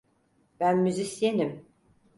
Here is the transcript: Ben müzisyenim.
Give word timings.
Ben 0.59 0.77
müzisyenim. 0.77 1.65